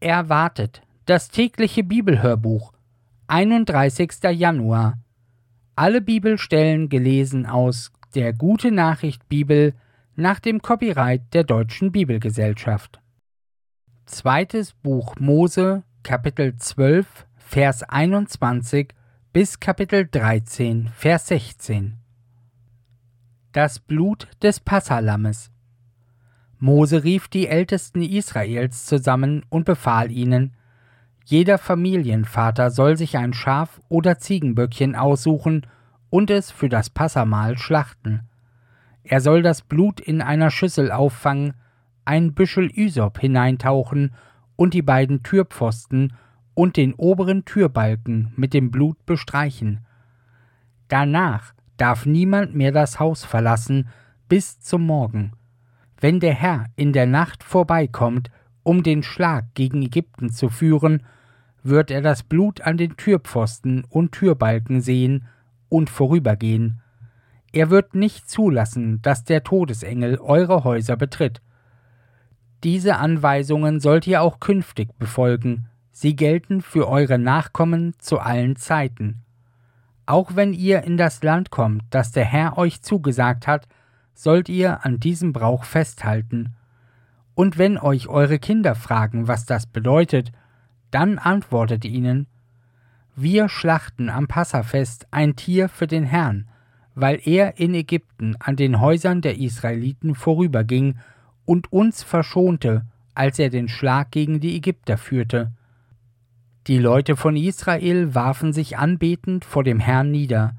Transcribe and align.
Erwartet 0.00 0.82
das 1.06 1.28
tägliche 1.28 1.82
Bibelhörbuch 1.82 2.72
31. 3.26 4.10
Januar. 4.30 4.96
Alle 5.74 6.00
Bibelstellen 6.00 6.88
gelesen 6.88 7.46
aus 7.46 7.90
der 8.14 8.32
Gute 8.32 8.70
Nachricht 8.70 9.28
Bibel 9.28 9.74
nach 10.14 10.38
dem 10.38 10.62
Copyright 10.62 11.22
der 11.34 11.42
Deutschen 11.42 11.90
Bibelgesellschaft. 11.90 13.00
Zweites 14.06 14.72
Buch 14.74 15.16
Mose, 15.18 15.82
Kapitel 16.04 16.54
12, 16.54 17.26
Vers 17.36 17.82
21 17.82 18.94
bis 19.32 19.58
Kapitel 19.58 20.06
13, 20.08 20.90
Vers 20.94 21.26
16. 21.26 21.96
Das 23.50 23.80
Blut 23.80 24.28
des 24.42 24.60
Passalammes. 24.60 25.50
Mose 26.58 27.04
rief 27.04 27.28
die 27.28 27.46
Ältesten 27.46 28.02
Israels 28.02 28.86
zusammen 28.86 29.44
und 29.48 29.64
befahl 29.64 30.10
ihnen, 30.10 30.54
jeder 31.24 31.58
Familienvater 31.58 32.70
soll 32.70 32.96
sich 32.96 33.18
ein 33.18 33.34
Schaf 33.34 33.82
oder 33.88 34.18
Ziegenböckchen 34.18 34.96
aussuchen 34.96 35.66
und 36.08 36.30
es 36.30 36.50
für 36.50 36.70
das 36.70 36.88
Passamahl 36.88 37.58
schlachten. 37.58 38.22
Er 39.04 39.20
soll 39.20 39.42
das 39.42 39.60
Blut 39.60 40.00
in 40.00 40.22
einer 40.22 40.50
Schüssel 40.50 40.90
auffangen, 40.90 41.52
ein 42.04 42.32
Büschel 42.32 42.70
Ysop 42.74 43.20
hineintauchen 43.20 44.14
und 44.56 44.72
die 44.72 44.82
beiden 44.82 45.22
Türpfosten 45.22 46.14
und 46.54 46.76
den 46.76 46.94
oberen 46.94 47.44
Türbalken 47.44 48.32
mit 48.36 48.54
dem 48.54 48.70
Blut 48.70 49.04
bestreichen. 49.04 49.86
Danach 50.88 51.52
darf 51.76 52.06
niemand 52.06 52.54
mehr 52.54 52.72
das 52.72 52.98
Haus 52.98 53.24
verlassen 53.24 53.88
bis 54.28 54.60
zum 54.60 54.86
Morgen. 54.86 55.32
Wenn 56.00 56.20
der 56.20 56.34
Herr 56.34 56.66
in 56.76 56.92
der 56.92 57.06
Nacht 57.06 57.42
vorbeikommt, 57.42 58.30
um 58.62 58.82
den 58.82 59.02
Schlag 59.02 59.46
gegen 59.54 59.82
Ägypten 59.82 60.30
zu 60.30 60.48
führen, 60.48 61.02
wird 61.62 61.90
er 61.90 62.02
das 62.02 62.22
Blut 62.22 62.60
an 62.60 62.76
den 62.76 62.96
Türpfosten 62.96 63.84
und 63.88 64.12
Türbalken 64.12 64.80
sehen 64.80 65.24
und 65.68 65.90
vorübergehen. 65.90 66.80
Er 67.52 67.70
wird 67.70 67.94
nicht 67.94 68.30
zulassen, 68.30 69.02
dass 69.02 69.24
der 69.24 69.42
Todesengel 69.42 70.18
eure 70.18 70.64
Häuser 70.64 70.96
betritt. 70.96 71.40
Diese 72.62 72.96
Anweisungen 72.96 73.80
sollt 73.80 74.06
ihr 74.06 74.22
auch 74.22 74.38
künftig 74.40 74.96
befolgen, 74.98 75.66
sie 75.90 76.14
gelten 76.14 76.60
für 76.60 76.88
eure 76.88 77.18
Nachkommen 77.18 77.94
zu 77.98 78.18
allen 78.18 78.56
Zeiten. 78.56 79.24
Auch 80.06 80.36
wenn 80.36 80.52
ihr 80.52 80.82
in 80.84 80.96
das 80.96 81.22
Land 81.22 81.50
kommt, 81.50 81.82
das 81.90 82.12
der 82.12 82.24
Herr 82.24 82.56
euch 82.56 82.82
zugesagt 82.82 83.46
hat, 83.46 83.66
sollt 84.18 84.48
ihr 84.48 84.84
an 84.84 84.98
diesem 84.98 85.32
Brauch 85.32 85.62
festhalten. 85.62 86.56
Und 87.36 87.56
wenn 87.56 87.78
euch 87.78 88.08
eure 88.08 88.40
Kinder 88.40 88.74
fragen, 88.74 89.28
was 89.28 89.46
das 89.46 89.66
bedeutet, 89.66 90.32
dann 90.90 91.18
antwortet 91.18 91.84
ihnen, 91.84 92.26
wir 93.14 93.48
schlachten 93.48 94.10
am 94.10 94.26
Passafest 94.26 95.06
ein 95.12 95.36
Tier 95.36 95.68
für 95.68 95.86
den 95.86 96.02
Herrn, 96.02 96.48
weil 96.96 97.20
er 97.24 97.60
in 97.60 97.74
Ägypten 97.74 98.34
an 98.40 98.56
den 98.56 98.80
Häusern 98.80 99.20
der 99.20 99.38
Israeliten 99.38 100.16
vorüberging 100.16 100.98
und 101.44 101.72
uns 101.72 102.02
verschonte, 102.02 102.86
als 103.14 103.38
er 103.38 103.50
den 103.50 103.68
Schlag 103.68 104.10
gegen 104.10 104.40
die 104.40 104.56
Ägypter 104.56 104.98
führte. 104.98 105.52
Die 106.66 106.78
Leute 106.78 107.14
von 107.14 107.36
Israel 107.36 108.16
warfen 108.16 108.52
sich 108.52 108.78
anbetend 108.78 109.44
vor 109.44 109.62
dem 109.62 109.78
Herrn 109.78 110.10
nieder, 110.10 110.56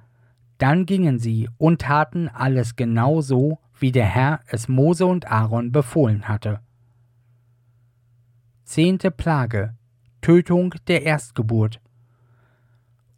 dann 0.60 0.86
gingen 0.86 1.20
sie 1.20 1.50
und 1.58 1.82
taten 1.82 2.28
alles 2.28 2.76
genau 2.76 3.22
so, 3.22 3.60
wie 3.80 3.92
der 3.92 4.06
Herr 4.06 4.42
es 4.48 4.68
Mose 4.68 5.06
und 5.06 5.32
Aaron 5.32 5.72
befohlen 5.72 6.28
hatte. 6.28 6.60
Zehnte 8.66 9.10
Plage 9.10 9.74
Tötung 10.22 10.76
der 10.88 11.04
Erstgeburt 11.04 11.82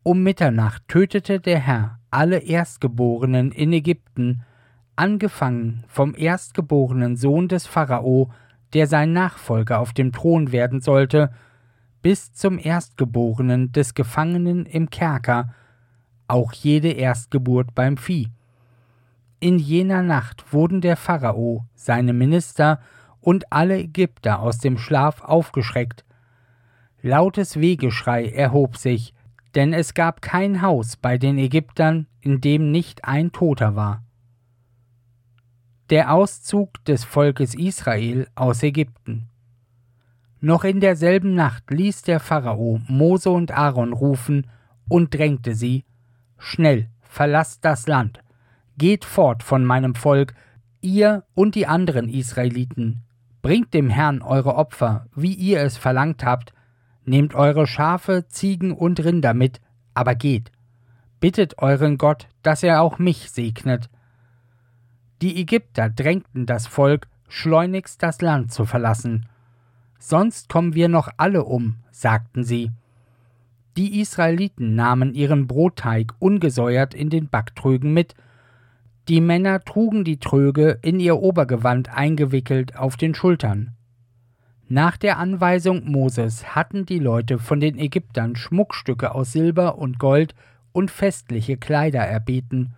Um 0.03 0.23
Mitternacht 0.23 0.87
tötete 0.87 1.39
der 1.39 1.59
Herr 1.59 1.99
alle 2.11 2.37
Erstgeborenen 2.37 3.51
in 3.51 3.73
Ägypten, 3.73 4.43
angefangen 4.95 5.83
vom 5.87 6.13
erstgeborenen 6.15 7.15
Sohn 7.15 7.47
des 7.47 7.65
Pharao, 7.65 8.31
der 8.73 8.85
sein 8.85 9.13
Nachfolger 9.13 9.79
auf 9.79 9.93
dem 9.93 10.11
Thron 10.11 10.51
werden 10.51 10.81
sollte, 10.81 11.31
bis 12.01 12.33
zum 12.33 12.59
Erstgeborenen 12.59 13.71
des 13.71 13.95
Gefangenen 13.95 14.65
im 14.65 14.89
Kerker, 14.89 15.53
auch 16.31 16.53
jede 16.53 16.91
Erstgeburt 16.91 17.75
beim 17.75 17.97
Vieh. 17.97 18.29
In 19.39 19.59
jener 19.59 20.01
Nacht 20.01 20.53
wurden 20.53 20.81
der 20.81 20.95
Pharao, 20.95 21.65
seine 21.73 22.13
Minister 22.13 22.79
und 23.19 23.51
alle 23.51 23.79
Ägypter 23.79 24.39
aus 24.39 24.59
dem 24.59 24.77
Schlaf 24.77 25.21
aufgeschreckt. 25.21 26.05
Lautes 27.01 27.59
Wehgeschrei 27.59 28.29
erhob 28.29 28.77
sich, 28.77 29.13
denn 29.55 29.73
es 29.73 29.93
gab 29.93 30.21
kein 30.21 30.61
Haus 30.61 30.95
bei 30.95 31.17
den 31.17 31.37
Ägyptern, 31.37 32.07
in 32.21 32.39
dem 32.39 32.71
nicht 32.71 33.05
ein 33.05 33.31
Toter 33.31 33.75
war. 33.75 34.03
Der 35.89 36.13
Auszug 36.13 36.85
des 36.85 37.03
Volkes 37.03 37.53
Israel 37.53 38.27
aus 38.35 38.63
Ägypten. 38.63 39.27
Noch 40.39 40.63
in 40.63 40.79
derselben 40.79 41.35
Nacht 41.35 41.69
ließ 41.69 42.03
der 42.03 42.19
Pharao 42.19 42.79
Mose 42.87 43.29
und 43.29 43.51
Aaron 43.51 43.91
rufen 43.91 44.47
und 44.87 45.13
drängte 45.13 45.53
sie, 45.53 45.83
Schnell, 46.43 46.89
verlasst 47.03 47.63
das 47.63 47.85
Land, 47.85 48.19
geht 48.75 49.05
fort 49.05 49.43
von 49.43 49.63
meinem 49.63 49.93
Volk, 49.93 50.33
ihr 50.81 51.23
und 51.35 51.53
die 51.53 51.67
anderen 51.67 52.09
Israeliten, 52.09 53.03
bringt 53.43 53.75
dem 53.75 53.91
Herrn 53.91 54.23
eure 54.23 54.55
Opfer, 54.55 55.05
wie 55.15 55.35
ihr 55.35 55.61
es 55.61 55.77
verlangt 55.77 56.25
habt, 56.25 56.51
nehmt 57.05 57.35
eure 57.35 57.67
Schafe, 57.67 58.25
Ziegen 58.27 58.71
und 58.71 58.99
Rinder 59.03 59.35
mit, 59.35 59.61
aber 59.93 60.15
geht, 60.15 60.51
bittet 61.19 61.59
euren 61.59 61.99
Gott, 61.99 62.27
dass 62.41 62.63
er 62.63 62.81
auch 62.81 62.97
mich 62.97 63.29
segnet. 63.29 63.91
Die 65.21 65.39
Ägypter 65.39 65.91
drängten 65.91 66.47
das 66.47 66.65
Volk, 66.65 67.07
schleunigst 67.27 68.01
das 68.01 68.19
Land 68.19 68.51
zu 68.51 68.65
verlassen. 68.65 69.27
Sonst 69.99 70.49
kommen 70.49 70.73
wir 70.73 70.89
noch 70.89 71.07
alle 71.17 71.43
um, 71.43 71.75
sagten 71.91 72.43
sie. 72.43 72.71
Die 73.77 74.01
Israeliten 74.01 74.75
nahmen 74.75 75.13
ihren 75.13 75.47
Brotteig 75.47 76.13
ungesäuert 76.19 76.93
in 76.93 77.09
den 77.09 77.29
Backtrögen 77.29 77.93
mit, 77.93 78.15
die 79.07 79.21
Männer 79.21 79.61
trugen 79.61 80.03
die 80.03 80.19
Tröge 80.19 80.77
in 80.81 80.99
ihr 80.99 81.17
Obergewand 81.17 81.89
eingewickelt 81.89 82.75
auf 82.75 82.97
den 82.97 83.15
Schultern. 83.15 83.71
Nach 84.67 84.95
der 84.95 85.17
Anweisung 85.17 85.89
Moses 85.89 86.55
hatten 86.55 86.85
die 86.85 86.99
Leute 86.99 87.39
von 87.39 87.59
den 87.59 87.77
Ägyptern 87.77 88.35
Schmuckstücke 88.35 89.13
aus 89.13 89.31
Silber 89.31 89.77
und 89.77 89.99
Gold 89.99 90.35
und 90.71 90.91
festliche 90.91 91.57
Kleider 91.57 92.01
erbeten. 92.01 92.73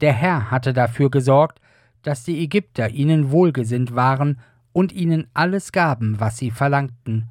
Der 0.00 0.12
Herr 0.12 0.50
hatte 0.50 0.72
dafür 0.72 1.10
gesorgt, 1.10 1.60
dass 2.02 2.24
die 2.24 2.42
Ägypter 2.42 2.88
ihnen 2.90 3.30
wohlgesinnt 3.30 3.94
waren 3.94 4.38
und 4.72 4.92
ihnen 4.92 5.26
alles 5.34 5.72
gaben, 5.72 6.20
was 6.20 6.38
sie 6.38 6.50
verlangten. 6.50 7.28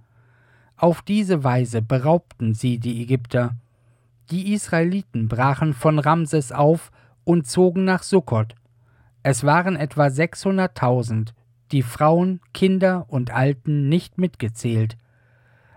Auf 0.79 1.01
diese 1.01 1.44
Weise 1.44 1.81
beraubten 1.81 2.53
sie 2.53 2.79
die 2.79 3.01
Ägypter. 3.01 3.56
Die 4.31 4.53
Israeliten 4.53 5.28
brachen 5.28 5.73
von 5.73 6.00
Ramses 6.00 6.53
auf 6.53 6.90
und 7.25 7.45
zogen 7.45 7.84
nach 7.84 8.01
Sukkot. 8.01 8.56
Es 9.22 9.44
waren 9.44 9.75
etwa 9.75 10.06
600.000, 10.06 11.34
die 11.73 11.81
Frauen, 11.81 12.40
Kinder 12.53 13.07
und 13.09 13.29
Alten 13.29 13.90
nicht 13.90 14.17
mitgezählt. 14.17 14.95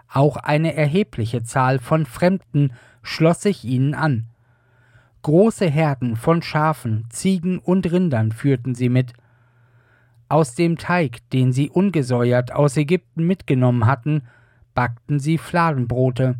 Auch 0.08 0.36
eine 0.36 0.76
erhebliche 0.76 1.42
Zahl 1.42 1.80
von 1.80 2.06
Fremden 2.06 2.72
schloss 3.02 3.42
sich 3.42 3.64
ihnen 3.64 3.94
an. 3.94 4.28
Große 5.22 5.66
Herden 5.66 6.14
von 6.14 6.42
Schafen, 6.42 7.06
Ziegen 7.10 7.58
und 7.58 7.90
Rindern 7.90 8.30
führten 8.30 8.76
sie 8.76 8.88
mit. 8.88 9.14
Aus 10.28 10.54
dem 10.54 10.78
Teig, 10.78 11.28
den 11.30 11.52
sie 11.52 11.70
ungesäuert 11.70 12.52
aus 12.52 12.76
Ägypten 12.76 13.26
mitgenommen 13.26 13.86
hatten, 13.86 14.22
backten 14.74 15.18
sie 15.18 15.38
Fladenbrote. 15.38 16.36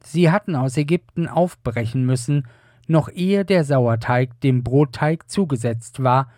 Sie 0.00 0.30
hatten 0.30 0.56
aus 0.56 0.76
Ägypten 0.76 1.28
aufbrechen 1.28 2.04
müssen, 2.04 2.46
noch 2.86 3.08
ehe 3.08 3.44
der 3.44 3.64
Sauerteig 3.64 4.40
dem 4.40 4.62
Brotteig 4.62 5.30
zugesetzt 5.30 6.02
war, 6.02 6.30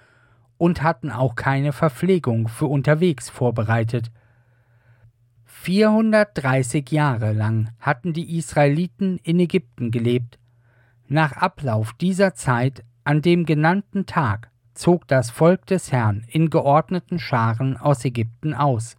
und 0.58 0.82
hatten 0.82 1.10
auch 1.10 1.34
keine 1.34 1.72
Verpflegung 1.72 2.48
für 2.48 2.66
unterwegs 2.66 3.28
vorbereitet. 3.28 4.10
430 5.44 6.90
Jahre 6.90 7.32
lang 7.32 7.70
hatten 7.80 8.12
die 8.12 8.38
Israeliten 8.38 9.18
in 9.22 9.40
Ägypten 9.40 9.90
gelebt. 9.90 10.38
Nach 11.08 11.32
Ablauf 11.32 11.92
dieser 11.94 12.34
Zeit, 12.34 12.84
an 13.04 13.20
dem 13.20 13.44
genannten 13.44 14.06
Tag, 14.06 14.50
zog 14.74 15.08
das 15.08 15.30
Volk 15.30 15.66
des 15.66 15.92
Herrn 15.92 16.24
in 16.28 16.50
geordneten 16.50 17.18
Scharen 17.18 17.76
aus 17.76 18.04
Ägypten 18.04 18.54
aus. 18.54 18.96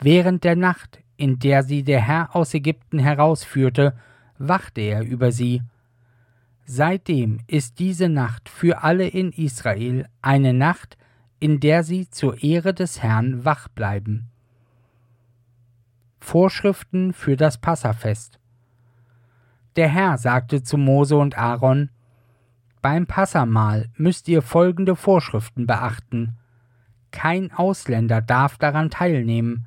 Während 0.00 0.44
der 0.44 0.56
Nacht, 0.56 1.00
in 1.18 1.38
der 1.38 1.64
sie 1.64 1.82
der 1.82 2.00
Herr 2.00 2.34
aus 2.34 2.54
Ägypten 2.54 2.98
herausführte, 2.98 3.94
wachte 4.38 4.80
er 4.80 5.02
über 5.02 5.32
sie. 5.32 5.62
Seitdem 6.64 7.40
ist 7.46 7.80
diese 7.80 8.08
Nacht 8.08 8.48
für 8.48 8.82
alle 8.84 9.08
in 9.08 9.32
Israel 9.32 10.06
eine 10.22 10.54
Nacht, 10.54 10.96
in 11.40 11.60
der 11.60 11.82
sie 11.82 12.08
zur 12.08 12.42
Ehre 12.42 12.72
des 12.72 13.02
Herrn 13.02 13.44
wach 13.44 13.68
bleiben. 13.68 14.28
Vorschriften 16.20 17.12
für 17.12 17.36
das 17.36 17.58
Passafest. 17.58 18.38
Der 19.76 19.88
Herr 19.88 20.18
sagte 20.18 20.62
zu 20.62 20.76
Mose 20.76 21.16
und 21.16 21.36
Aaron, 21.36 21.90
Beim 22.80 23.06
Passamahl 23.06 23.88
müsst 23.96 24.28
ihr 24.28 24.42
folgende 24.42 24.94
Vorschriften 24.94 25.66
beachten. 25.66 26.36
Kein 27.10 27.52
Ausländer 27.52 28.20
darf 28.20 28.58
daran 28.58 28.90
teilnehmen. 28.90 29.66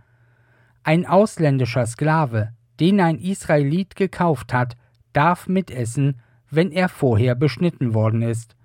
Ein 0.84 1.06
ausländischer 1.06 1.86
Sklave, 1.86 2.54
den 2.80 3.00
ein 3.00 3.20
Israelit 3.20 3.96
gekauft 3.96 4.54
hat, 4.54 4.78
darf 5.14 5.48
mitessen, 5.48 6.20
wenn 6.50 6.72
er 6.72 6.90
vorher 6.90 7.36
beschnitten 7.36 7.94
worden 7.94 8.22
ist. 8.22 8.56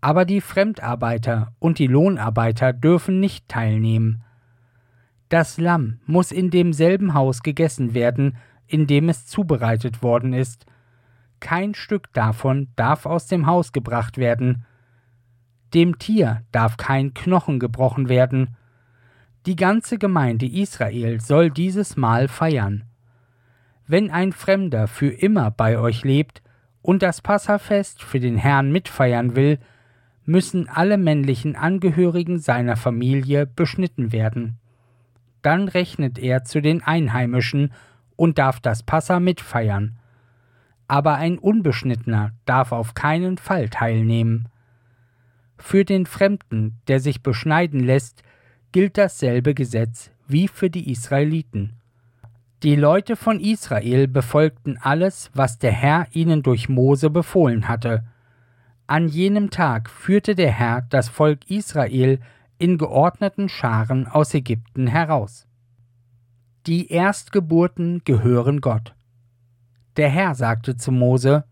Aber 0.00 0.24
die 0.24 0.40
Fremdarbeiter 0.40 1.52
und 1.58 1.78
die 1.78 1.86
Lohnarbeiter 1.86 2.72
dürfen 2.72 3.20
nicht 3.20 3.48
teilnehmen. 3.48 4.22
Das 5.28 5.58
Lamm 5.58 6.00
muss 6.06 6.32
in 6.32 6.50
demselben 6.50 7.12
Haus 7.12 7.42
gegessen 7.42 7.92
werden, 7.92 8.36
in 8.66 8.86
dem 8.86 9.08
es 9.08 9.26
zubereitet 9.26 10.02
worden 10.02 10.32
ist. 10.32 10.64
Kein 11.40 11.74
Stück 11.74 12.12
davon 12.14 12.68
darf 12.76 13.04
aus 13.06 13.26
dem 13.26 13.46
Haus 13.46 13.72
gebracht 13.72 14.16
werden. 14.16 14.64
Dem 15.74 15.98
Tier 15.98 16.42
darf 16.52 16.78
kein 16.78 17.12
Knochen 17.12 17.58
gebrochen 17.58 18.08
werden. 18.08 18.56
Die 19.48 19.56
ganze 19.56 19.96
Gemeinde 19.96 20.44
Israel 20.44 21.22
soll 21.22 21.48
dieses 21.50 21.96
Mahl 21.96 22.28
feiern. 22.28 22.84
Wenn 23.86 24.10
ein 24.10 24.32
Fremder 24.32 24.88
für 24.88 25.08
immer 25.08 25.50
bei 25.50 25.78
euch 25.78 26.04
lebt 26.04 26.42
und 26.82 27.02
das 27.02 27.22
Passafest 27.22 28.02
für 28.02 28.20
den 28.20 28.36
Herrn 28.36 28.70
mitfeiern 28.70 29.36
will, 29.36 29.58
müssen 30.26 30.68
alle 30.68 30.98
männlichen 30.98 31.56
Angehörigen 31.56 32.38
seiner 32.38 32.76
Familie 32.76 33.46
beschnitten 33.46 34.12
werden. 34.12 34.58
Dann 35.40 35.68
rechnet 35.68 36.18
er 36.18 36.44
zu 36.44 36.60
den 36.60 36.82
Einheimischen 36.82 37.72
und 38.16 38.36
darf 38.36 38.60
das 38.60 38.82
Passa 38.82 39.18
mitfeiern. 39.18 39.98
Aber 40.88 41.14
ein 41.14 41.38
Unbeschnittener 41.38 42.32
darf 42.44 42.70
auf 42.70 42.92
keinen 42.92 43.38
Fall 43.38 43.70
teilnehmen. 43.70 44.50
Für 45.56 45.86
den 45.86 46.04
Fremden, 46.04 46.82
der 46.86 47.00
sich 47.00 47.22
beschneiden 47.22 47.80
lässt, 47.80 48.22
gilt 48.72 48.98
dasselbe 48.98 49.54
Gesetz 49.54 50.10
wie 50.26 50.48
für 50.48 50.70
die 50.70 50.90
Israeliten. 50.90 51.74
Die 52.62 52.74
Leute 52.76 53.16
von 53.16 53.40
Israel 53.40 54.08
befolgten 54.08 54.78
alles, 54.78 55.30
was 55.32 55.58
der 55.58 55.72
Herr 55.72 56.08
ihnen 56.12 56.42
durch 56.42 56.68
Mose 56.68 57.08
befohlen 57.08 57.68
hatte. 57.68 58.04
An 58.86 59.08
jenem 59.08 59.50
Tag 59.50 59.88
führte 59.88 60.34
der 60.34 60.50
Herr 60.50 60.82
das 60.90 61.08
Volk 61.08 61.50
Israel 61.50 62.18
in 62.58 62.76
geordneten 62.76 63.48
Scharen 63.48 64.06
aus 64.06 64.34
Ägypten 64.34 64.88
heraus. 64.88 65.46
Die 66.66 66.90
Erstgeburten 66.90 68.02
gehören 68.04 68.60
Gott. 68.60 68.94
Der 69.96 70.08
Herr 70.08 70.34
sagte 70.34 70.76
zu 70.76 70.90
Mose, 70.90 71.44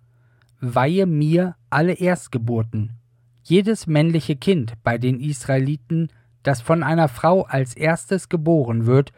Weihe 0.60 1.06
mir 1.06 1.54
alle 1.70 1.92
Erstgeburten. 1.92 2.92
Jedes 3.44 3.86
männliche 3.86 4.34
Kind 4.34 4.74
bei 4.82 4.98
den 4.98 5.20
Israeliten, 5.20 6.08
das 6.46 6.60
von 6.60 6.84
einer 6.84 7.08
Frau 7.08 7.43
als 7.43 7.75
erstes 7.75 8.28
geboren 8.28 8.87
wird, 8.87 9.12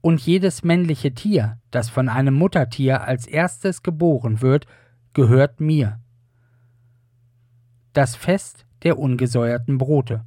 und 0.00 0.18
jedes 0.22 0.64
männliche 0.64 1.12
Tier, 1.12 1.58
das 1.70 1.90
von 1.90 2.08
einem 2.08 2.32
Muttertier 2.32 3.02
als 3.02 3.26
erstes 3.26 3.82
geboren 3.82 4.40
wird, 4.40 4.66
gehört 5.12 5.60
mir. 5.60 6.00
Das 7.92 8.16
Fest 8.16 8.64
der 8.82 8.98
ungesäuerten 8.98 9.76
Brote. 9.76 10.24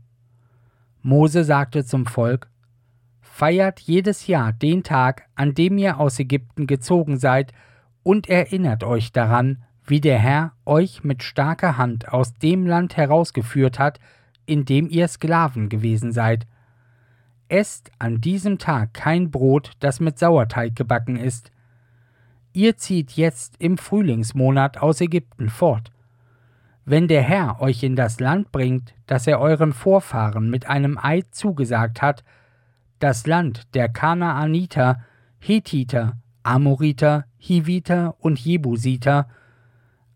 Mose 1.01 1.43
sagte 1.43 1.85
zum 1.85 2.05
Volk, 2.05 2.51
Feiert 3.19 3.79
jedes 3.79 4.27
Jahr 4.27 4.53
den 4.53 4.83
Tag, 4.83 5.23
an 5.33 5.55
dem 5.55 5.79
ihr 5.79 5.99
aus 5.99 6.19
Ägypten 6.19 6.67
gezogen 6.67 7.17
seid, 7.17 7.51
und 8.03 8.29
erinnert 8.29 8.83
euch 8.83 9.11
daran, 9.11 9.63
wie 9.83 10.01
der 10.01 10.19
Herr 10.19 10.51
euch 10.65 11.03
mit 11.03 11.23
starker 11.23 11.79
Hand 11.79 12.09
aus 12.09 12.37
dem 12.37 12.67
Land 12.67 12.95
herausgeführt 12.95 13.79
hat, 13.79 13.99
in 14.45 14.65
dem 14.65 14.89
ihr 14.89 15.07
Sklaven 15.07 15.69
gewesen 15.69 16.11
seid, 16.11 16.47
Esst 17.49 17.91
an 17.99 18.19
diesem 18.19 18.57
Tag 18.57 18.93
kein 18.93 19.29
Brot, 19.29 19.73
das 19.79 19.99
mit 19.99 20.17
Sauerteig 20.17 20.75
gebacken 20.75 21.17
ist. 21.17 21.51
Ihr 22.51 22.77
zieht 22.77 23.11
jetzt 23.11 23.55
im 23.59 23.77
Frühlingsmonat 23.77 24.77
aus 24.77 25.01
Ägypten 25.01 25.49
fort. 25.49 25.91
Wenn 26.85 27.07
der 27.07 27.21
Herr 27.21 27.61
euch 27.61 27.83
in 27.83 27.95
das 27.95 28.19
Land 28.19 28.51
bringt, 28.51 28.93
das 29.07 29.27
er 29.27 29.39
euren 29.39 29.73
Vorfahren 29.73 30.49
mit 30.49 30.67
einem 30.67 30.97
Eid 30.97 31.27
zugesagt 31.35 32.01
hat, 32.01 32.23
das 32.99 33.27
Land 33.27 33.73
der 33.73 33.89
Kanaaniter, 33.89 35.01
Hethiter, 35.39 36.17
Amoriter, 36.43 37.25
Hiviter 37.37 38.15
und 38.19 38.39
Jebusiter, 38.39 39.27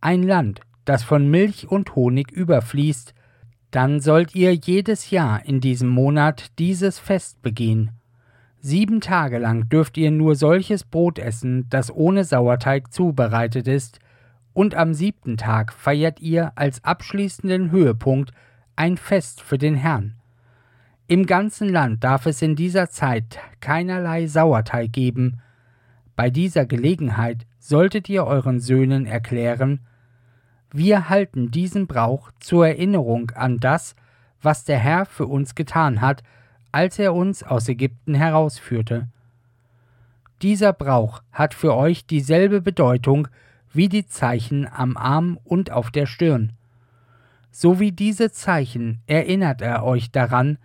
ein 0.02 0.24
Land, 0.24 0.62
das 0.86 1.04
von 1.04 1.30
Milch 1.30 1.70
und 1.70 1.96
Honig 1.96 2.32
überfließt, 2.32 3.14
dann 3.72 4.00
sollt 4.00 4.36
ihr 4.36 4.54
jedes 4.54 5.12
Jahr 5.12 5.46
in 5.46 5.60
diesem 5.60 5.90
Monat 5.90 6.58
dieses 6.60 7.00
Fest 7.00 7.42
begehen. 7.42 7.92
Sieben 8.60 9.02
Tage 9.02 9.38
lang 9.38 9.70
dürft 9.70 9.98
ihr 9.98 10.12
nur 10.12 10.36
solches 10.36 10.84
Brot 10.84 11.20
essen, 11.20 11.68
das 11.70 11.94
ohne 11.94 12.24
Sauerteig 12.24 12.92
zubereitet 12.92 13.68
ist, 13.68 14.00
und 14.54 14.74
am 14.74 14.94
siebten 14.96 15.38
Tag 15.38 15.72
feiert 15.72 16.20
ihr 16.20 16.52
als 16.56 16.84
abschließenden 16.84 17.70
Höhepunkt 17.70 18.32
ein 18.76 18.98
Fest 18.98 19.42
für 19.42 19.60
den 19.60 19.76
Herrn. 19.76 20.16
Im 21.08 21.26
ganzen 21.26 21.70
Land 21.70 22.04
darf 22.04 22.26
es 22.26 22.42
in 22.42 22.56
dieser 22.56 22.90
Zeit 22.90 23.40
keinerlei 23.60 24.28
Sauerteig 24.28 24.92
geben. 24.92 25.40
Bei 26.16 26.30
dieser 26.30 26.66
Gelegenheit 26.66 27.46
solltet 27.60 28.10
ihr 28.10 28.26
euren 28.26 28.60
Söhnen 28.60 29.06
erklären, 29.06 29.82
wir 30.72 31.10
halten 31.10 31.52
diesen 31.52 31.88
Brauch 31.88 32.32
zur 32.40 32.68
Erinnerung 32.68 33.32
an 33.32 33.60
das, 33.60 33.96
was 34.42 34.66
der 34.66 34.80
Herr 34.80 35.06
für 35.06 35.26
uns 35.26 35.56
getan 35.56 36.02
hat, 36.02 36.24
als 36.72 37.00
er 37.00 37.14
uns 37.14 37.44
aus 37.44 37.68
Ägypten 37.70 38.14
herausführte. 38.14 39.08
Dieser 40.42 40.74
Brauch 40.74 41.24
hat 41.32 41.54
für 41.54 41.76
euch 41.76 42.06
dieselbe 42.06 42.62
Bedeutung 42.62 43.28
wie 43.74 43.90
die 43.90 44.06
Zeichen 44.06 44.68
am 44.72 44.98
Arm 44.98 45.40
und 45.44 45.72
auf 45.72 45.90
der 45.90 46.06
Stirn. 46.06 46.54
So 47.52 47.80
wie 47.80 47.92
diese 47.92 48.32
Zeichen 48.32 49.02
erinnert 49.08 49.62
er 49.62 49.84
euch 49.84 50.12
daran, 50.12 50.58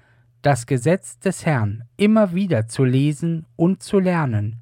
das 0.42 0.66
Gesetz 0.66 1.18
des 1.18 1.46
Herrn 1.46 1.84
immer 1.96 2.34
wieder 2.34 2.66
zu 2.66 2.84
lesen 2.84 3.46
und 3.56 3.82
zu 3.82 3.98
lernen. 3.98 4.56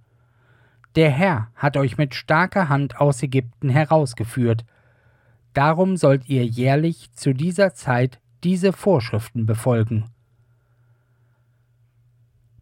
Der 0.94 1.10
Herr 1.10 1.48
hat 1.54 1.76
euch 1.76 1.96
mit 1.98 2.14
starker 2.14 2.68
Hand 2.68 3.00
aus 3.00 3.22
Ägypten 3.22 3.68
herausgeführt, 3.68 4.64
Darum 5.52 5.96
sollt 5.96 6.28
ihr 6.28 6.44
jährlich 6.46 7.12
zu 7.12 7.32
dieser 7.32 7.74
Zeit 7.74 8.20
diese 8.44 8.72
Vorschriften 8.72 9.46
befolgen. 9.46 10.04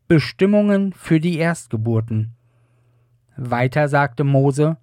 Bestimmungen 0.09 0.95
für 0.95 1.21
die 1.21 1.37
Erstgeburten. 1.37 2.35
Weiter 3.37 3.89
sagte 3.89 4.25
Mose, 4.25 4.79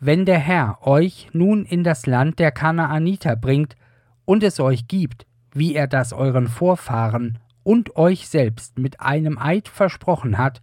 Wenn 0.00 0.26
der 0.26 0.38
Herr 0.38 0.78
euch 0.84 1.28
nun 1.32 1.64
in 1.64 1.84
das 1.84 2.06
Land 2.06 2.40
der 2.40 2.50
Kanaaniter 2.50 3.36
bringt 3.36 3.76
und 4.24 4.42
es 4.42 4.58
euch 4.58 4.88
gibt, 4.88 5.26
wie 5.54 5.74
er 5.74 5.86
das 5.86 6.12
euren 6.12 6.48
Vorfahren 6.48 7.38
und 7.62 7.96
euch 7.96 8.28
selbst 8.28 8.78
mit 8.78 9.00
einem 9.00 9.38
Eid 9.38 9.68
versprochen 9.68 10.38
hat, 10.38 10.60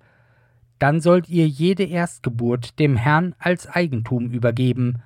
dann 0.78 1.00
sollt 1.00 1.30
ihr 1.30 1.48
jede 1.48 1.84
Erstgeburt 1.84 2.80
dem 2.80 2.96
Herrn 2.96 3.34
als 3.40 3.68
Eigentum 3.68 4.30
übergeben, 4.30 5.02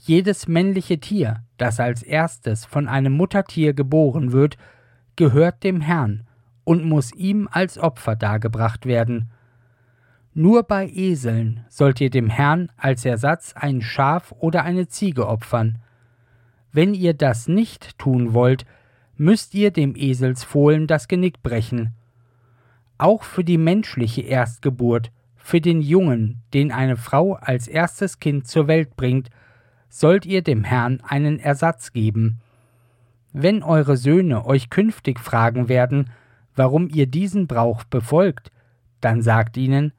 jedes 0.00 0.48
männliche 0.48 0.98
Tier, 0.98 1.42
das 1.56 1.80
als 1.80 2.02
erstes 2.02 2.64
von 2.64 2.88
einem 2.88 3.12
Muttertier 3.12 3.74
geboren 3.74 4.32
wird, 4.32 4.56
gehört 5.16 5.64
dem 5.64 5.80
Herrn 5.80 6.26
und 6.64 6.84
muss 6.84 7.12
ihm 7.12 7.48
als 7.50 7.78
Opfer 7.78 8.16
dargebracht 8.16 8.86
werden. 8.86 9.30
Nur 10.34 10.62
bei 10.62 10.88
Eseln 10.88 11.64
sollt 11.68 12.00
ihr 12.00 12.10
dem 12.10 12.30
Herrn 12.30 12.70
als 12.76 13.04
Ersatz 13.04 13.54
ein 13.54 13.82
Schaf 13.82 14.32
oder 14.38 14.62
eine 14.62 14.86
Ziege 14.86 15.26
opfern. 15.26 15.78
Wenn 16.70 16.94
ihr 16.94 17.14
das 17.14 17.48
nicht 17.48 17.98
tun 17.98 18.34
wollt, 18.34 18.64
müsst 19.16 19.54
ihr 19.54 19.72
dem 19.72 19.96
Eselsfohlen 19.96 20.86
das 20.86 21.08
Genick 21.08 21.42
brechen. 21.42 21.94
Auch 22.98 23.24
für 23.24 23.42
die 23.42 23.58
menschliche 23.58 24.22
Erstgeburt, 24.22 25.10
für 25.36 25.60
den 25.60 25.80
Jungen, 25.80 26.42
den 26.54 26.70
eine 26.70 26.96
Frau 26.96 27.34
als 27.34 27.66
erstes 27.66 28.20
Kind 28.20 28.46
zur 28.46 28.68
Welt 28.68 28.94
bringt, 28.96 29.30
sollt 29.88 30.26
ihr 30.26 30.42
dem 30.42 30.64
Herrn 30.64 31.00
einen 31.06 31.38
Ersatz 31.38 31.92
geben. 31.92 32.40
Wenn 33.32 33.62
eure 33.62 33.96
Söhne 33.96 34.46
euch 34.46 34.70
künftig 34.70 35.20
fragen 35.20 35.68
werden, 35.68 36.10
warum 36.56 36.88
ihr 36.88 37.06
diesen 37.06 37.46
Brauch 37.46 37.84
befolgt, 37.84 38.50
dann 39.00 39.22
sagt 39.22 39.56
ihnen, 39.56 39.92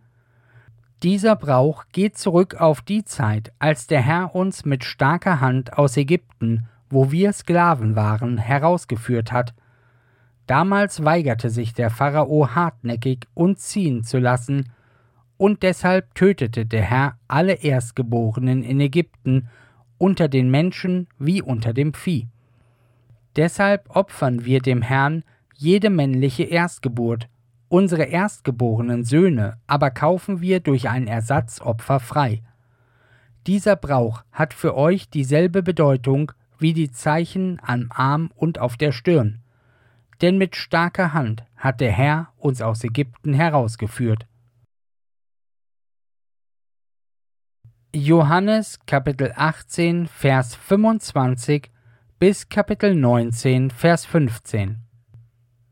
dieser 1.03 1.37
Brauch 1.37 1.85
geht 1.93 2.17
zurück 2.17 2.55
auf 2.55 2.81
die 2.81 3.05
Zeit, 3.05 3.53
als 3.57 3.87
der 3.87 4.01
Herr 4.01 4.35
uns 4.35 4.65
mit 4.65 4.83
starker 4.83 5.39
Hand 5.39 5.77
aus 5.77 5.95
Ägypten, 5.95 6.67
wo 6.89 7.09
wir 7.11 7.31
Sklaven 7.31 7.95
waren, 7.95 8.37
herausgeführt 8.37 9.31
hat. 9.31 9.53
Damals 10.45 11.05
weigerte 11.05 11.49
sich 11.49 11.73
der 11.73 11.89
Pharao 11.89 12.49
hartnäckig, 12.53 13.27
uns 13.33 13.61
ziehen 13.67 14.03
zu 14.03 14.17
lassen, 14.17 14.71
und 15.37 15.63
deshalb 15.63 16.13
tötete 16.15 16.65
der 16.65 16.81
Herr 16.81 17.17
alle 17.29 17.53
Erstgeborenen 17.53 18.61
in 18.61 18.81
Ägypten, 18.81 19.47
unter 19.99 20.27
den 20.27 20.49
Menschen 20.49 21.07
wie 21.19 21.43
unter 21.43 21.73
dem 21.73 21.93
Vieh. 21.93 22.27
Deshalb 23.35 23.95
opfern 23.95 24.45
wir 24.45 24.61
dem 24.61 24.81
Herrn 24.81 25.23
jede 25.55 25.91
männliche 25.91 26.43
Erstgeburt, 26.43 27.29
unsere 27.67 28.05
erstgeborenen 28.05 29.03
Söhne 29.03 29.57
aber 29.67 29.91
kaufen 29.91 30.41
wir 30.41 30.61
durch 30.61 30.89
ein 30.89 31.05
Ersatzopfer 31.05 31.99
frei. 31.99 32.41
Dieser 33.45 33.75
Brauch 33.75 34.23
hat 34.31 34.53
für 34.53 34.75
euch 34.75 35.09
dieselbe 35.09 35.61
Bedeutung 35.61 36.31
wie 36.57 36.73
die 36.73 36.91
Zeichen 36.91 37.59
am 37.61 37.89
Arm 37.89 38.31
und 38.35 38.59
auf 38.59 38.77
der 38.77 38.91
Stirn. 38.91 39.39
Denn 40.21 40.37
mit 40.37 40.55
starker 40.55 41.13
Hand 41.13 41.43
hat 41.55 41.79
der 41.79 41.91
Herr 41.91 42.29
uns 42.37 42.61
aus 42.61 42.83
Ägypten 42.83 43.33
herausgeführt. 43.33 44.25
Johannes 47.91 48.77
Kapitel 48.85 49.33
18 49.35 50.05
Vers 50.05 50.53
25 50.53 51.71
bis 52.19 52.47
Kapitel 52.47 52.93
19 52.93 53.71
Vers 53.71 54.05
15 54.05 54.77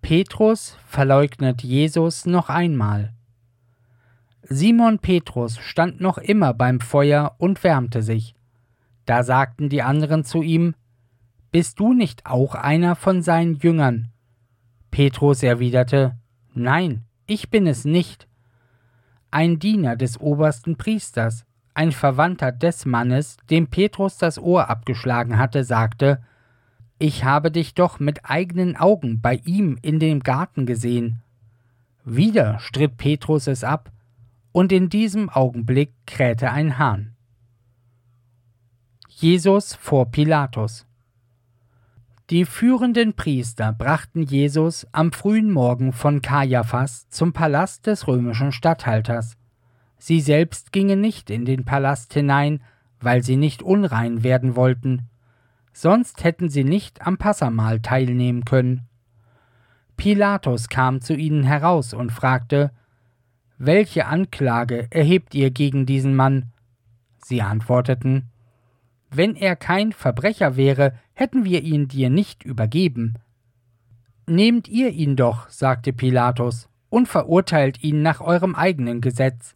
Petrus 0.02 0.80
verleugnet 0.88 1.62
Jesus 1.62 2.26
noch 2.26 2.50
einmal. 2.50 3.14
Simon 4.42 4.98
Petrus 4.98 5.60
stand 5.60 6.02
noch 6.02 6.18
immer 6.18 6.56
beim 6.56 6.80
Feuer 6.80 7.36
und 7.38 7.64
wärmte 7.64 8.02
sich. 8.02 8.34
Da 9.06 9.22
sagten 9.22 9.70
die 9.70 9.84
anderen 9.84 10.24
zu 10.24 10.42
ihm, 10.42 10.74
Bist 11.52 11.80
du 11.80 11.94
nicht 11.94 12.26
auch 12.26 12.56
einer 12.56 12.96
von 12.96 13.22
seinen 13.22 13.58
Jüngern? 13.58 14.12
Petrus 14.90 15.44
erwiderte, 15.44 16.18
Nein, 16.56 17.04
ich 17.28 17.52
bin 17.52 17.68
es 17.68 17.86
nicht. 17.86 18.28
Ein 19.30 19.60
Diener 19.60 19.96
des 19.96 20.20
obersten 20.20 20.78
Priesters, 20.78 21.47
ein 21.78 21.92
Verwandter 21.92 22.52
des 22.52 22.86
Mannes, 22.86 23.38
dem 23.52 23.68
Petrus 23.68 24.18
das 24.18 24.40
Ohr 24.40 24.68
abgeschlagen 24.68 25.38
hatte, 25.38 25.64
sagte, 25.64 26.24
Ich 26.98 27.24
habe 27.24 27.52
dich 27.52 27.76
doch 27.76 28.00
mit 28.00 28.26
eigenen 28.26 28.76
Augen 28.76 29.22
bei 29.22 29.36
ihm 29.46 29.78
in 29.84 30.00
dem 30.00 30.22
Garten 30.22 30.66
gesehen. 30.66 31.22
Wieder 32.04 32.58
stritt 32.60 32.98
Petrus 32.98 33.46
es 33.46 33.64
ab, 33.64 33.92
und 34.52 34.72
in 34.72 34.90
diesem 34.90 35.30
Augenblick 35.30 35.94
krähte 36.08 36.52
ein 36.52 36.80
Hahn. 36.80 37.16
Jesus 39.08 39.76
vor 39.76 40.10
Pilatus 40.10 40.88
Die 42.32 42.46
führenden 42.46 43.14
Priester 43.14 43.72
brachten 43.72 44.24
Jesus 44.24 44.88
am 44.94 45.12
frühen 45.12 45.52
Morgen 45.52 45.94
von 45.94 46.24
Kaiaphas 46.24 47.08
zum 47.10 47.34
Palast 47.34 47.86
des 47.86 48.08
römischen 48.08 48.52
Statthalters. 48.52 49.38
Sie 49.98 50.22
selbst 50.22 50.72
gingen 50.72 51.02
nicht 51.02 51.30
in 51.30 51.46
den 51.46 51.66
Palast 51.66 52.14
hinein, 52.14 52.62
weil 53.00 53.24
sie 53.24 53.36
nicht 53.36 53.62
unrein 53.62 54.24
werden 54.24 54.56
wollten, 54.56 55.10
sonst 55.74 56.24
hätten 56.24 56.50
sie 56.50 56.64
nicht 56.64 57.06
am 57.06 57.18
Passamahl 57.18 57.80
teilnehmen 57.82 58.46
können. 58.46 58.88
Pilatus 59.96 60.70
kam 60.70 61.02
zu 61.02 61.16
ihnen 61.16 61.44
heraus 61.44 61.94
und 61.94 62.12
fragte, 62.12 62.72
welche 63.60 64.06
Anklage 64.06 64.88
erhebt 64.92 65.34
ihr 65.34 65.50
gegen 65.50 65.88
diesen 65.88 66.16
Mann? 66.16 66.52
Sie 67.18 67.42
antworteten, 67.42 68.30
Wenn 69.10 69.36
er 69.36 69.56
kein 69.56 69.94
Verbrecher 69.94 70.56
wäre, 70.56 70.94
hätten 71.14 71.44
wir 71.44 71.64
ihn 71.64 71.88
dir 71.88 72.12
nicht 72.12 72.44
übergeben. 72.44 73.16
Nehmt 74.28 74.68
ihr 74.68 74.92
ihn 74.92 75.16
doch, 75.16 75.50
sagte 75.50 75.92
Pilatus, 75.92 76.70
und 76.90 77.08
verurteilt 77.08 77.84
ihn 77.84 78.04
nach 78.04 78.22
eurem 78.22 78.54
eigenen 78.54 79.02
Gesetz. 79.02 79.56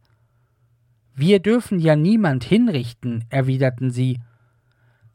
Wir 1.15 1.39
dürfen 1.39 1.79
ja 1.79 1.95
niemand 1.95 2.43
hinrichten, 2.43 3.25
erwiderten 3.29 3.91
sie. 3.91 4.19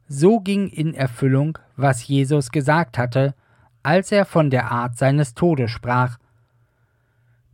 So 0.09 0.41
ging 0.41 0.69
in 0.69 0.95
Erfüllung, 0.95 1.59
was 1.77 2.07
Jesus 2.07 2.51
gesagt 2.51 2.99
hatte, 2.99 3.35
als 3.83 4.13
er 4.13 4.25
von 4.25 4.51
der 4.51 4.71
Art 4.71 4.97
seines 4.97 5.35
Todes 5.35 5.71
sprach, 5.71 6.19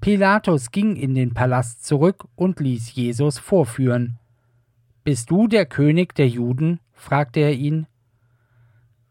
Pilatus 0.03 0.73
ging 0.73 0.97
in 0.97 1.15
den 1.15 1.33
Palast 1.33 1.85
zurück 1.85 2.27
und 2.35 2.59
ließ 2.59 2.93
Jesus 2.95 3.39
vorführen. 3.39 4.19
Bist 5.05 5.31
du 5.31 5.47
der 5.47 5.65
König 5.65 6.15
der 6.17 6.29
Juden? 6.29 6.81
fragte 6.93 7.39
er 7.39 7.53
ihn. 7.53 7.87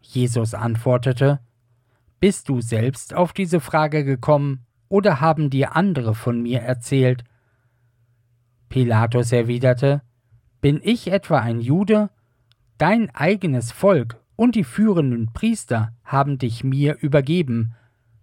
Jesus 0.01 0.53
antwortete 0.53 1.39
Bist 2.19 2.50
du 2.50 2.59
selbst 2.59 3.13
auf 3.13 3.31
diese 3.31 3.61
Frage 3.61 4.03
gekommen, 4.03 4.65
oder 4.89 5.21
haben 5.21 5.50
dir 5.50 5.77
andere 5.77 6.13
von 6.13 6.41
mir 6.41 6.59
erzählt? 6.59 7.23
Pilatus 8.71 9.33
erwiderte 9.33 10.01
Bin 10.61 10.79
ich 10.81 11.11
etwa 11.11 11.39
ein 11.39 11.59
Jude? 11.59 12.09
Dein 12.77 13.13
eigenes 13.13 13.73
Volk 13.73 14.17
und 14.37 14.55
die 14.55 14.63
führenden 14.63 15.33
Priester 15.33 15.91
haben 16.05 16.37
dich 16.37 16.63
mir 16.63 16.97
übergeben. 17.01 17.75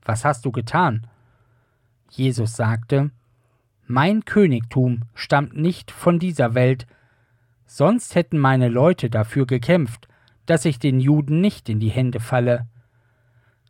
Was 0.03 0.25
hast 0.25 0.47
du 0.47 0.51
getan? 0.51 1.07
Jesus 2.11 2.57
sagte, 2.57 3.11
Mein 3.87 4.25
Königtum 4.25 5.03
stammt 5.15 5.55
nicht 5.55 5.91
von 5.91 6.19
dieser 6.19 6.55
Welt, 6.55 6.87
sonst 7.67 8.15
hätten 8.15 8.39
meine 8.39 8.71
Leute 8.71 9.11
dafür 9.11 9.45
gekämpft, 9.45 10.09
dass 10.47 10.65
ich 10.65 10.79
den 10.79 10.99
Juden 10.99 11.43
nicht 11.43 11.69
in 11.69 11.79
die 11.79 11.91
Hände 11.91 12.21
falle. 12.21 12.67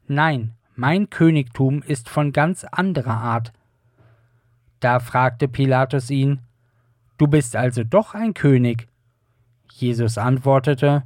Nein, 0.06 0.54
mein 0.76 1.11
Königtum 1.11 1.82
ist 1.82 2.08
von 2.08 2.30
ganz 2.32 2.62
anderer 2.62 3.16
Art. 3.16 3.52
Da 4.78 5.00
fragte 5.00 5.49
Pilatus 5.49 6.08
ihn, 6.08 6.38
Du 7.19 7.27
bist 7.27 7.57
also 7.57 7.83
doch 7.85 8.15
ein 8.15 8.33
König? 8.33 8.87
Jesus 9.73 10.19
antwortete, 10.19 11.03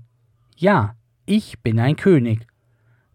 Ja, 0.56 0.94
ich 1.24 1.60
bin 1.60 1.80
ein 1.80 1.96
König. 1.96 2.46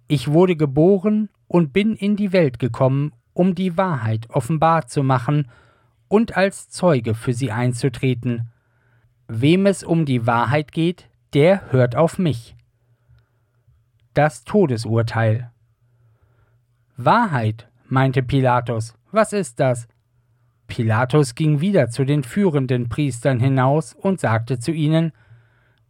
Ich 0.07 0.29
wurde 0.29 0.55
geboren 0.55 1.29
und 1.47 1.73
bin 1.73 1.95
in 1.95 2.15
die 2.15 2.33
Welt 2.33 2.59
gekommen, 2.59 3.13
um 3.33 3.53
die 3.53 3.77
Wahrheit 3.77 4.29
offenbar 4.31 4.87
zu 4.87 5.03
machen 5.03 5.47
und 6.07 6.35
als 6.35 6.69
Zeuge 6.69 7.13
für 7.13 7.33
sie 7.33 7.51
einzutreten. 7.51 8.49
Wem 9.27 9.65
es 9.67 9.83
um 9.83 10.05
die 10.05 10.25
Wahrheit 10.25 10.71
geht, 10.71 11.09
der 11.33 11.71
hört 11.71 11.95
auf 11.95 12.17
mich. 12.17 12.55
Das 14.13 14.43
Todesurteil. 14.43 15.51
Wahrheit, 16.95 17.69
meinte 17.87 18.23
Pilatus, 18.23 18.95
was 19.11 19.33
ist 19.33 19.59
das? 19.59 19.87
Pilatus 20.67 21.35
ging 21.35 21.61
wieder 21.61 21.89
zu 21.89 22.05
den 22.05 22.23
führenden 22.23 22.89
Priestern 22.89 23.39
hinaus 23.39 23.93
und 23.93 24.19
sagte 24.19 24.59
zu 24.59 24.71
ihnen 24.71 25.11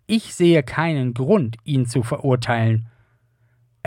Ich 0.05 0.36
sehe 0.36 0.63
keinen 0.63 1.13
Grund, 1.13 1.57
ihn 1.63 1.86
zu 1.86 2.03
verurteilen, 2.03 2.88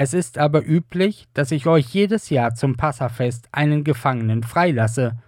es 0.03 0.15
ist 0.15 0.39
aber 0.39 0.67
üblich, 0.67 1.29
dass 1.35 1.51
ich 1.51 1.67
euch 1.67 1.93
jedes 1.93 2.31
Jahr 2.31 2.55
zum 2.55 2.79
Passafest 2.79 3.51
einen 3.53 3.85
Gefangenen 3.85 4.43
freilasse. 4.43 5.19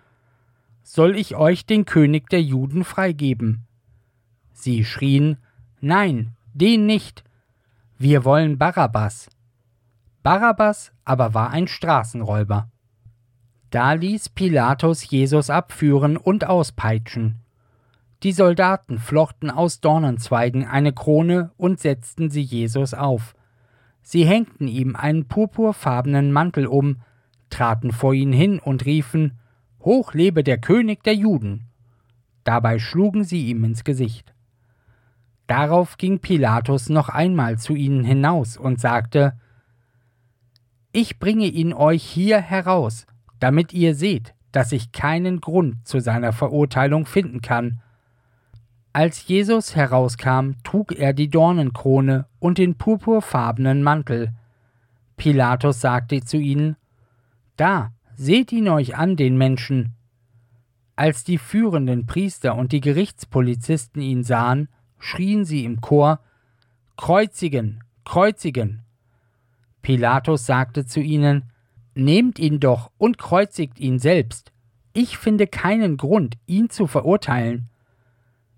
Soll 0.83 1.15
ich 1.15 1.37
euch 1.37 1.67
den 1.67 1.85
König 1.85 2.31
der 2.31 2.41
Juden 2.41 2.83
freigeben? 2.83 3.67
Sie 4.55 4.87
schrien 4.87 5.37
Nein, 5.83 6.37
den 6.55 6.87
nicht. 6.87 7.23
Wir 7.99 8.25
wollen 8.25 8.57
Barabbas. 8.57 9.29
Barabbas 10.23 10.93
aber 11.05 11.35
war 11.35 11.51
ein 11.51 11.69
Straßenräuber. 11.69 12.72
Da 13.73 13.95
ließ 13.95 14.29
Pilatus 14.29 15.09
Jesus 15.09 15.49
abführen 15.49 16.19
und 16.19 16.47
auspeitschen. 16.47 17.37
Die 18.23 18.33
Soldaten 18.33 18.99
flochten 18.99 19.51
aus 19.51 19.81
Dornenzweigen 19.81 20.67
eine 20.67 20.93
Krone 20.93 21.53
und 21.57 21.81
setzten 21.81 22.29
sie 22.29 22.43
Jesus 22.43 22.93
auf. 22.93 23.35
Sie 24.03 24.27
hängten 24.27 24.69
ihm 24.69 24.95
einen 24.95 25.27
purpurfarbenen 25.27 26.33
Mantel 26.33 26.67
um, 26.67 27.01
traten 27.49 27.93
vor 27.93 28.13
ihn 28.13 28.31
hin 28.31 28.59
und 28.59 28.85
riefen 28.85 29.39
Hoch 29.81 30.13
lebe 30.13 30.45
der 30.45 30.59
König 30.59 31.03
der 31.03 31.15
Juden. 31.15 31.69
Dabei 32.45 32.79
schlugen 32.79 33.25
sie 33.25 33.47
ihm 33.47 33.65
ins 33.65 33.85
Gesicht. 33.85 34.35
Darauf 35.47 35.97
ging 35.97 36.19
Pilatus 36.19 36.91
noch 36.91 37.09
einmal 37.09 37.57
zu 37.57 37.75
ihnen 37.75 38.05
hinaus 38.05 38.59
und 38.59 38.81
sagte 38.81 39.41
Ich 40.93 41.19
bringe 41.19 41.47
ihn 41.47 41.73
euch 41.73 42.03
hier 42.03 42.39
heraus, 42.39 43.07
damit 43.43 43.73
ihr 43.73 43.97
seht, 43.97 44.35
dass 44.53 44.71
ich 44.71 44.93
keinen 44.93 45.41
Grund 45.41 45.87
zu 45.87 45.99
seiner 45.99 46.33
Verurteilung 46.33 47.07
finden 47.07 47.41
kann, 47.41 47.81
als 48.93 49.27
Jesus 49.27 49.75
herauskam, 49.75 50.53
trug 50.65 50.93
er 50.93 51.15
die 51.15 51.31
Dornenkrone 51.31 52.27
und 52.39 52.59
den 52.59 52.77
purpurfarbenen 52.77 53.83
Mantel. 53.83 54.33
Pilatus 55.17 55.81
sagte 55.81 56.23
zu 56.23 56.37
ihnen, 56.37 56.77
Da, 57.57 57.93
seht 58.15 58.53
ihn 58.53 58.69
euch 58.69 58.97
an, 58.97 59.17
den 59.17 59.39
Menschen. 59.39 59.95
Als 60.95 61.25
die 61.25 61.39
führenden 61.39 62.05
Priester 62.05 62.55
und 62.55 62.73
die 62.73 62.83
Gerichtspolizisten 62.83 64.03
ihn 64.03 64.25
sahen, 64.25 64.69
schrien 64.99 65.47
sie 65.47 65.65
im 65.65 65.81
Chor, 65.81 66.21
Kreuzigen, 66.99 67.83
kreuzigen. 68.05 68.83
Pilatus 69.81 70.45
sagte 70.45 70.85
zu 70.85 71.01
ihnen, 71.01 71.52
Nehmt 71.95 72.39
ihn 72.39 72.61
doch 72.61 72.91
und 72.99 73.19
kreuzigt 73.19 73.79
ihn 73.79 73.99
selbst. 73.99 74.53
Ich 74.95 75.19
finde 75.19 75.47
keinen 75.47 75.97
Grund, 75.97 76.37
ihn 76.47 76.71
zu 76.71 76.87
verurteilen. 76.87 77.69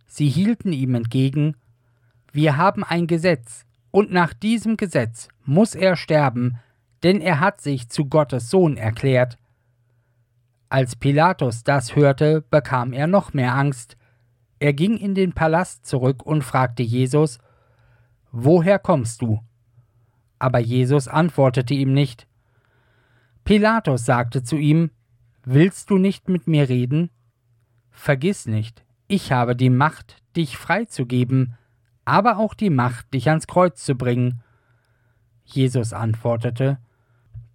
Sie 0.07 0.29
hielten 0.29 0.73
ihm 0.73 0.95
entgegen 0.95 1.57
Wir 2.33 2.57
haben 2.57 2.85
ein 2.85 3.07
Gesetz, 3.07 3.65
und 3.91 4.13
nach 4.13 4.33
diesem 4.33 4.77
Gesetz 4.77 5.29
muss 5.45 5.75
er 5.75 5.97
sterben, 5.97 6.59
denn 7.05 7.21
er 7.21 7.39
hat 7.39 7.61
sich 7.61 7.89
zu 7.89 8.07
Gottes 8.07 8.51
Sohn 8.51 8.77
erklärt. 8.77 9.39
Als 10.69 10.97
Pilatus 10.97 11.63
das 11.63 11.95
hörte, 11.95 12.43
bekam 12.51 12.93
er 12.93 13.07
noch 13.07 13.33
mehr 13.33 13.55
Angst. 13.55 13.97
Er 14.59 14.73
ging 14.73 14.97
in 14.97 15.15
den 15.15 15.33
Palast 15.33 15.87
zurück 15.87 16.25
und 16.25 16.43
fragte 16.43 16.83
Jesus 16.83 17.39
Woher 18.33 18.81
kommst 18.81 19.23
du? 19.23 19.41
Aber 20.41 20.59
Jesus 20.59 21.07
antwortete 21.07 21.75
ihm 21.75 21.93
nicht. 21.93 22.27
Pilatus 23.45 24.07
sagte 24.07 24.43
zu 24.43 24.57
ihm 24.57 24.91
Willst 25.45 25.91
du 25.91 25.99
nicht 25.99 26.29
mit 26.29 26.47
mir 26.47 26.69
reden? 26.69 27.11
Vergiss 27.91 28.47
nicht, 28.47 28.83
ich 29.07 29.33
habe 29.33 29.55
die 29.55 29.71
Macht, 29.71 30.23
dich 30.37 30.57
freizugeben, 30.57 31.55
aber 32.07 32.39
auch 32.39 32.55
die 32.55 32.71
Macht, 32.71 33.13
dich 33.13 33.29
ans 33.29 33.47
Kreuz 33.47 33.85
zu 33.85 33.95
bringen. 33.95 34.41
Jesus 35.45 35.93
antwortete 35.93 36.79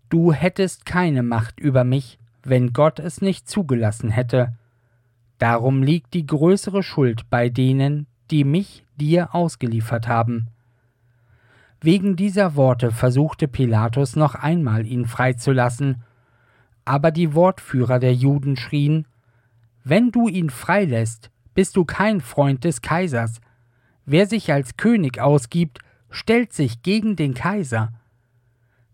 Du 0.10 0.32
hättest 0.32 0.86
keine 0.86 1.24
Macht 1.24 1.60
über 1.60 1.84
mich, 1.84 2.20
wenn 2.44 2.74
Gott 2.74 3.00
es 3.00 3.22
nicht 3.22 3.50
zugelassen 3.50 4.10
hätte. 4.10 4.54
Darum 5.40 5.84
liegt 5.84 6.14
die 6.14 6.26
größere 6.26 6.84
Schuld 6.84 7.30
bei 7.30 7.50
denen, 7.50 8.08
die 8.32 8.44
mich 8.44 8.86
dir 8.96 9.34
ausgeliefert 9.34 10.08
haben. 10.08 10.48
Wegen 11.82 12.18
dieser 12.18 12.56
Worte 12.56 12.92
versuchte 12.92 13.48
Pilatus 13.48 14.16
noch 14.16 14.36
einmal 14.36 14.86
ihn 14.86 15.06
freizulassen, 15.06 16.04
aber 16.84 17.12
die 17.12 17.34
Wortführer 17.34 18.00
der 18.00 18.14
Juden 18.14 18.58
schrien 18.58 19.08
Wenn 19.84 20.12
du 20.12 20.28
ihn 20.28 20.50
freilässt, 20.50 21.32
bist 21.54 21.78
du 21.78 21.86
kein 21.86 22.20
Freund 22.20 22.64
des 22.64 22.82
Kaisers. 22.82 23.40
Wer 24.06 24.28
sich 24.28 24.52
als 24.52 24.76
König 24.76 25.22
ausgibt, 25.22 25.80
stellt 26.10 26.52
sich 26.52 26.82
gegen 26.82 27.16
den 27.16 27.34
Kaiser. 27.34 27.94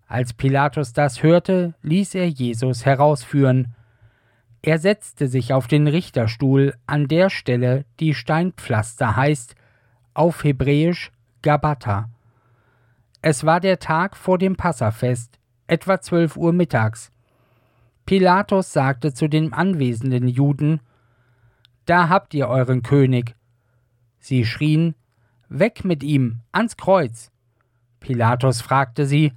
Als 0.07 0.33
Pilatus 0.33 0.93
das 0.93 1.23
hörte, 1.23 1.73
ließ 1.81 2.13
er 2.15 2.27
Jesus 2.29 2.85
herausführen. 2.85 3.73
Er 4.61 4.77
setzte 4.77 5.27
sich 5.27 5.53
auf 5.53 5.67
den 5.67 5.87
Richterstuhl 5.87 6.75
an 6.85 7.07
der 7.07 7.29
Stelle, 7.29 7.85
die 7.99 8.13
Steinpflaster 8.13 9.15
heißt, 9.15 9.55
auf 10.13 10.43
Hebräisch 10.43 11.11
Gabata. 11.41 12.09
Es 13.27 13.43
war 13.43 13.59
der 13.59 13.79
Tag 13.79 14.15
vor 14.15 14.37
dem 14.37 14.55
Passafest, 14.55 15.39
etwa 15.65 15.99
zwölf 15.99 16.37
Uhr 16.37 16.53
mittags. 16.53 17.11
Pilatus 18.05 18.71
sagte 18.71 19.15
zu 19.15 19.27
den 19.27 19.51
anwesenden 19.51 20.27
Juden 20.27 20.79
Da 21.85 22.07
habt 22.07 22.35
ihr 22.35 22.47
euren 22.47 22.83
König. 22.83 23.35
Sie 24.19 24.45
schrien 24.45 24.93
Weg 25.49 25.83
mit 25.83 26.03
ihm, 26.03 26.41
ans 26.51 26.77
Kreuz. 26.77 27.31
Pilatus 27.99 28.61
fragte 28.61 29.07
sie 29.07 29.33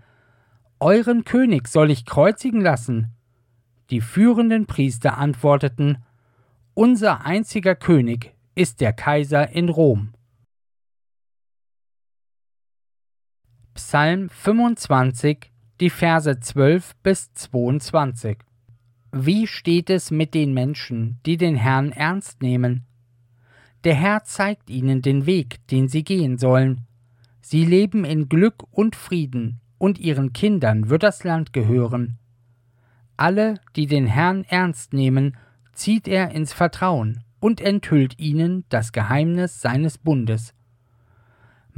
Euren 0.80 1.25
König 1.25 1.66
soll 1.66 1.90
ich 1.90 2.04
kreuzigen 2.04 2.61
lassen? 2.61 3.14
Die 3.88 4.02
führenden 4.02 4.66
Priester 4.66 5.16
antworteten 5.16 5.97
Unser 6.75 7.25
einziger 7.25 7.75
König 7.75 8.35
ist 8.54 8.83
der 8.83 8.92
Kaiser 8.92 9.49
in 9.49 9.71
Rom. 9.71 10.12
Psalm 13.78 14.28
25, 14.28 15.52
die 15.80 15.88
Verse 15.90 16.38
12 16.40 16.97
bis 17.02 17.32
22 17.32 18.38
wie 19.12 19.47
steht 19.47 19.88
es 19.88 20.11
mit 20.11 20.35
den 20.35 20.52
Menschen, 20.52 21.18
die 21.25 21.38
den 21.38 21.56
Herrn 21.56 21.92
ernst 21.92 22.42
nehmen? 22.42 22.85
Der 23.85 23.94
Herr 23.94 24.25
zeigt 24.25 24.68
ihnen 24.68 25.00
den 25.00 25.25
Weg, 25.25 25.66
den 25.68 25.88
sie 25.88 26.04
gehen 26.04 26.36
sollen. 26.36 26.82
Sie 27.41 27.64
leben 27.64 28.04
in 28.04 28.28
Glück 28.28 28.64
und 28.71 28.97
Frieden, 28.97 29.60
und 29.78 29.99
ihren 29.99 30.32
Kindern 30.32 30.91
wird 30.91 31.02
das 31.02 31.25
Land 31.25 31.52
gehören. 31.52 32.19
Alle, 33.17 33.54
die 33.76 33.86
den 33.86 34.06
Herrn 34.06 34.45
ernst 34.45 34.93
nehmen, 34.93 35.36
zieht 35.73 36.06
er 36.06 36.32
ins 36.32 36.52
Vertrauen 36.52 37.25
und 37.41 37.60
enthüllt 37.60 38.19
ihnen 38.19 38.64
das 38.69 38.93
Geheimnis 38.93 39.62
seines 39.62 39.97
Bundes. 39.97 40.52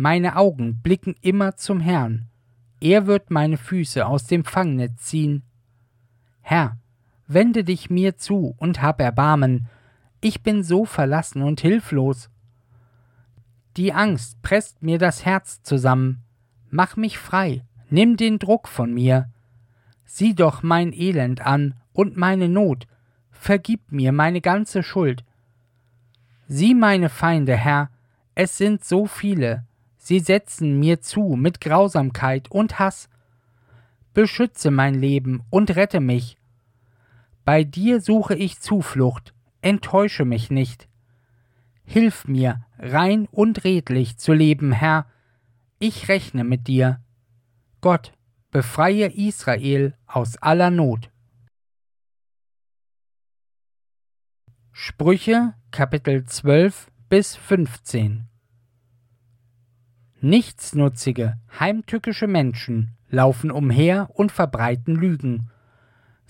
Meine 0.03 0.37
Augen 0.37 0.81
blicken 0.81 1.15
immer 1.21 1.57
zum 1.57 1.79
Herrn, 1.79 2.25
er 2.81 3.07
wird 3.07 3.31
meine 3.31 3.59
Füße 3.59 4.07
aus 4.07 4.25
dem 4.25 4.47
Fangnetz 4.47 5.03
ziehen. 5.03 5.43
Herr, 6.41 6.79
wende 7.27 7.65
dich 7.65 7.91
mir 7.91 8.17
zu 8.17 8.55
und 8.57 8.81
hab 8.81 9.03
Erbarmen, 9.03 9.69
ich 10.23 10.43
bin 10.43 10.63
so 10.63 10.87
verlassen 10.87 11.43
und 11.43 11.61
hilflos. 11.61 12.31
Die 13.77 13.93
Angst 13.93 14.41
presst 14.41 14.83
mir 14.83 14.97
das 14.97 15.27
Herz 15.27 15.63
zusammen, 15.63 16.23
mach 16.71 16.97
mich 16.97 17.19
frei, 17.19 17.63
nimm 17.91 18.17
den 18.17 18.39
Druck 18.39 18.69
von 18.69 18.95
mir. 18.95 19.29
Sieh 20.07 20.35
doch 20.35 20.63
mein 20.63 20.95
Elend 20.95 21.43
an 21.43 21.75
und 21.93 22.17
meine 22.17 22.49
Not, 22.49 22.87
vergib 23.31 23.93
mir 23.93 24.13
meine 24.13 24.41
ganze 24.41 24.83
Schuld. 24.83 25.27
Sieh 26.49 26.73
meine 26.73 27.11
Feinde, 27.11 27.55
Herr, 27.55 27.91
es 28.35 28.57
sind 28.57 28.83
so 28.83 29.05
viele, 29.05 29.67
sie 30.01 30.19
setzen 30.19 30.81
mir 30.81 31.03
zu 31.03 31.37
mit 31.37 31.61
Grausamkeit 31.61 32.51
und 32.51 32.79
Hass. 32.79 33.09
Beschütze 34.15 34.71
mein 34.71 34.95
Leben 34.95 35.43
und 35.51 35.77
rette 35.77 36.01
mich, 36.01 36.37
bei 37.45 37.65
dir 37.65 38.01
suche 38.01 38.35
ich 38.35 38.61
Zuflucht, 38.61 39.35
enttäusche 39.61 40.25
mich 40.25 40.51
nicht. 40.51 40.89
Hilf 41.85 42.27
mir, 42.27 42.65
rein 42.79 43.27
und 43.31 43.65
redlich 43.65 44.17
zu 44.19 44.33
leben, 44.33 44.73
Herr, 44.73 45.07
ich 45.79 46.09
rechne 46.09 46.45
mit 46.45 46.69
dir. 46.69 47.01
Gott, 47.81 48.13
befreie 48.51 49.09
Israel 49.13 49.97
aus 50.07 50.37
aller 50.37 50.71
Not. 50.71 51.11
Sprüche 54.73 55.55
Kapitel 55.71 56.25
12 56.25 56.91
bis 57.09 57.37
15 57.37 58.30
Nichtsnutzige, 60.21 61.39
heimtückische 61.59 62.27
Menschen 62.27 62.91
laufen 63.09 63.51
umher 63.51 64.11
und 64.15 64.33
verbreiten 64.33 64.95
Lügen 64.95 65.51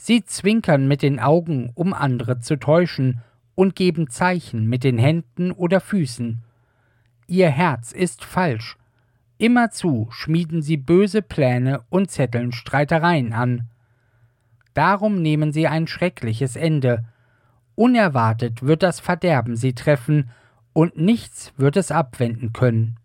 Sie 0.02 0.24
zwinkern 0.24 0.88
mit 0.88 1.02
den 1.02 1.20
Augen, 1.20 1.72
um 1.74 1.92
andere 1.92 2.40
zu 2.40 2.58
täuschen, 2.58 3.20
und 3.54 3.76
geben 3.76 4.08
Zeichen 4.08 4.66
mit 4.66 4.82
den 4.82 4.96
Händen 4.96 5.52
oder 5.52 5.78
Füßen. 5.78 6.42
Ihr 7.26 7.50
Herz 7.50 7.92
ist 7.92 8.24
falsch. 8.24 8.78
Immerzu 9.36 10.08
schmieden 10.10 10.62
sie 10.62 10.78
böse 10.78 11.20
Pläne 11.20 11.82
und 11.90 12.10
zetteln 12.10 12.52
Streitereien 12.52 13.34
an. 13.34 13.68
Darum 14.72 15.20
nehmen 15.20 15.52
sie 15.52 15.68
ein 15.68 15.86
schreckliches 15.86 16.56
Ende. 16.56 17.04
Unerwartet 17.74 18.62
wird 18.62 18.82
das 18.82 19.00
Verderben 19.00 19.54
sie 19.54 19.74
treffen, 19.74 20.30
und 20.72 20.96
nichts 20.96 21.52
wird 21.58 21.76
es 21.76 21.92
abwenden 21.92 22.54
können. 22.54 22.99